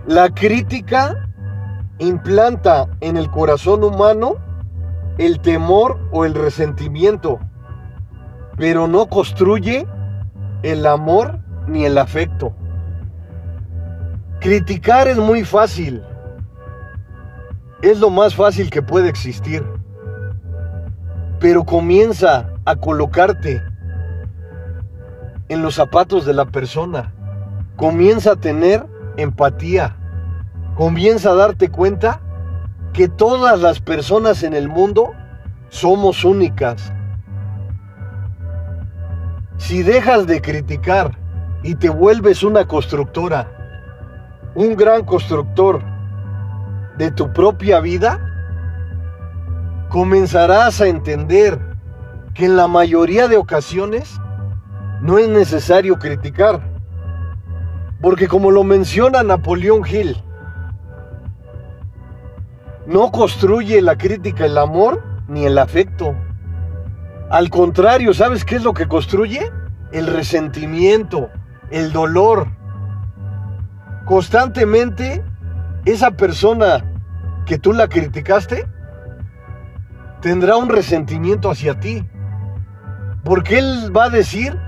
La 0.09 0.31
crítica 0.31 1.29
implanta 1.99 2.88
en 3.03 3.18
el 3.18 3.31
corazón 3.31 3.85
humano 3.85 4.37
el 5.18 5.38
temor 5.42 6.01
o 6.12 6.25
el 6.25 6.33
resentimiento, 6.33 7.38
pero 8.57 8.88
no 8.88 9.07
construye 9.09 9.87
el 10.62 10.87
amor 10.87 11.40
ni 11.66 11.85
el 11.85 11.99
afecto. 11.99 12.55
Criticar 14.40 15.09
es 15.09 15.18
muy 15.18 15.44
fácil, 15.44 16.03
es 17.83 18.01
lo 18.01 18.09
más 18.09 18.35
fácil 18.35 18.71
que 18.71 18.81
puede 18.81 19.11
existir, 19.11 19.62
pero 21.38 21.64
comienza 21.64 22.49
a 22.64 22.77
colocarte 22.77 23.62
en 25.51 25.61
los 25.61 25.75
zapatos 25.75 26.25
de 26.25 26.33
la 26.33 26.47
persona, 26.47 27.12
comienza 27.77 28.33
a 28.33 28.37
tener 28.37 28.87
empatía, 29.18 29.98
comienza 30.79 31.31
a 31.31 31.35
darte 31.35 31.71
cuenta 31.71 32.21
que 32.93 33.09
todas 33.09 33.59
las 33.59 33.81
personas 33.81 34.45
en 34.45 34.55
el 34.55 34.69
mundo 34.69 35.12
somos 35.71 36.25
únicas. 36.25 36.93
Si 39.57 39.83
dejas 39.83 40.29
de 40.29 40.41
criticar 40.41 41.19
y 41.64 41.75
te 41.75 41.88
vuelves 41.88 42.45
una 42.45 42.69
constructora, 42.69 43.51
un 44.55 44.77
gran 44.77 45.05
constructor 45.05 45.83
de 46.97 47.11
tu 47.11 47.33
propia 47.33 47.81
vida, 47.81 48.21
comenzarás 49.88 50.81
a 50.81 50.87
entender 50.87 51.59
que 52.35 52.45
en 52.45 52.55
la 52.55 52.69
mayoría 52.69 53.27
de 53.27 53.37
ocasiones 53.37 54.21
no 55.01 55.19
es 55.19 55.29
necesario 55.29 55.99
criticar. 55.99 56.61
Porque 58.01 58.29
como 58.29 58.53
lo 58.53 58.62
menciona 58.62 59.25
Napoleón 59.25 59.85
Hill, 59.85 60.23
no 62.88 63.12
construye 63.12 63.83
la 63.83 63.98
crítica 63.98 64.46
el 64.46 64.57
amor 64.57 65.05
ni 65.29 65.44
el 65.44 65.59
afecto. 65.59 66.16
Al 67.29 67.51
contrario, 67.51 68.14
¿sabes 68.14 68.46
qué 68.46 68.57
es 68.57 68.62
lo 68.62 68.72
que 68.72 68.88
construye? 68.88 69.53
El 69.92 70.07
resentimiento, 70.07 71.29
el 71.70 71.92
dolor. 71.92 72.48
Constantemente, 74.07 75.22
esa 75.85 76.12
persona 76.12 76.83
que 77.44 77.59
tú 77.59 77.74
la 77.74 77.88
criticaste 77.88 78.66
tendrá 80.22 80.57
un 80.57 80.70
resentimiento 80.70 81.51
hacia 81.51 81.79
ti. 81.79 82.09
Porque 83.22 83.59
él 83.59 83.94
va 83.94 84.05
a 84.05 84.11
decir 84.11 84.59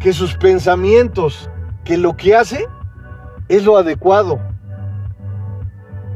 que 0.00 0.14
sus 0.14 0.34
pensamientos, 0.38 1.50
que 1.84 1.98
lo 1.98 2.16
que 2.16 2.34
hace 2.34 2.66
es 3.48 3.66
lo 3.66 3.76
adecuado. 3.76 4.40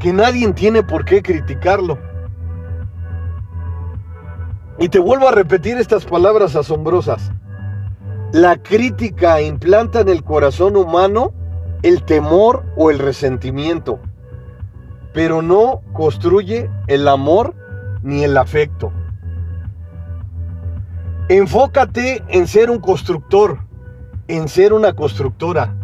Que 0.01 0.13
nadie 0.13 0.51
tiene 0.53 0.83
por 0.83 1.05
qué 1.05 1.23
criticarlo. 1.23 1.99
Y 4.79 4.89
te 4.89 4.99
vuelvo 4.99 5.29
a 5.29 5.33
repetir 5.33 5.77
estas 5.77 6.07
palabras 6.07 6.57
asombrosas. 6.57 7.31
La 8.33 8.57
crítica 8.63 9.43
implanta 9.43 10.01
en 10.01 10.09
el 10.09 10.25
corazón 10.25 10.77
humano 10.77 11.35
el 11.83 12.03
temor 12.05 12.65
o 12.77 12.91
el 12.91 12.99
resentimiento, 12.99 13.99
pero 15.13 15.43
no 15.43 15.83
construye 15.93 16.71
el 16.87 17.09
amor 17.09 17.55
ni 18.03 18.25
el 18.25 18.37
afecto. 18.37 18.93
Enfócate 21.29 22.23
en 22.29 22.47
ser 22.47 22.71
un 22.71 22.81
constructor, 22.81 23.59
en 24.29 24.49
ser 24.49 24.73
una 24.73 24.95
constructora. 24.95 25.75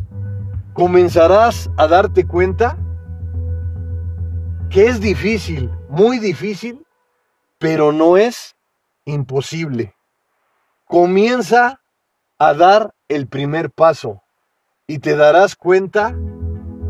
Comenzarás 0.72 1.70
a 1.76 1.86
darte 1.86 2.26
cuenta 2.26 2.78
que 4.70 4.86
es 4.86 5.00
difícil, 5.00 5.70
muy 5.88 6.18
difícil, 6.18 6.84
pero 7.58 7.92
no 7.92 8.16
es 8.16 8.56
imposible. 9.04 9.94
Comienza 10.84 11.80
a 12.38 12.54
dar 12.54 12.94
el 13.08 13.26
primer 13.26 13.70
paso 13.70 14.22
y 14.86 14.98
te 14.98 15.16
darás 15.16 15.56
cuenta 15.56 16.14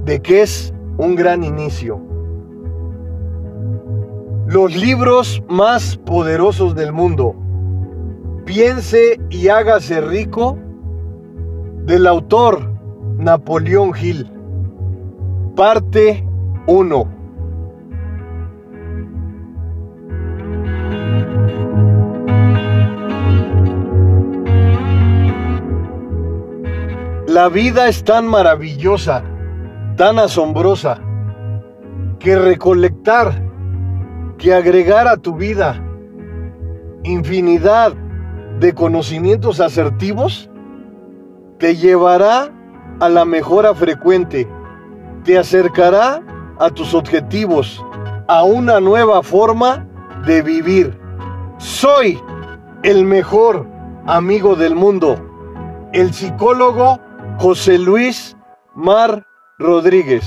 de 0.05 0.21
que 0.21 0.43
es 0.43 0.73
un 0.99 1.15
gran 1.15 1.45
inicio. 1.45 2.01
Los 4.47 4.77
libros 4.77 5.43
más 5.49 5.97
poderosos 5.97 6.75
del 6.75 6.93
mundo. 6.93 7.35
Piense 8.45 9.21
y 9.29 9.49
hágase 9.49 10.01
rico 10.01 10.59
del 11.85 12.07
autor 12.07 12.73
Napoleón 13.19 13.93
Hill. 14.01 14.31
Parte 15.57 16.25
1. 16.67 17.16
La 27.37 27.51
vida 27.51 27.87
es 27.87 28.03
tan 28.03 28.27
maravillosa, 28.27 29.23
tan 29.99 30.19
asombrosa, 30.19 30.99
que 32.19 32.35
recolectar, 32.35 33.43
que 34.39 34.55
agregar 34.55 35.07
a 35.07 35.19
tu 35.19 35.35
vida 35.35 35.79
infinidad 37.03 37.93
de 38.59 38.73
conocimientos 38.73 39.61
asertivos, 39.61 40.49
te 41.59 41.77
llevará 41.77 42.51
a 43.01 43.09
la 43.11 43.27
mejora 43.27 43.75
frecuente, 43.75 44.49
te 45.25 45.37
acercará 45.37 46.23
a 46.59 46.71
tus 46.71 46.95
objetivos, 46.95 47.85
a 48.29 48.45
una 48.45 48.81
nueva 48.81 49.23
forma 49.23 49.87
de 50.25 50.41
vivir. 50.41 50.99
Soy 51.59 52.19
el 52.83 53.05
mejor 53.05 53.67
amigo 54.07 54.57
del 54.57 54.75
mundo, 54.75 55.19
el 55.93 56.15
psicólogo 56.15 57.05
José 57.39 57.79
Luis 57.79 58.35
Mar 58.75 59.27
Rodríguez. 59.59 60.25